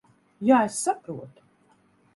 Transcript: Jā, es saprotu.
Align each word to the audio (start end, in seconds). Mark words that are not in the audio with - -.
Jā, 0.49 0.61
es 0.69 0.79
saprotu. 0.87 1.47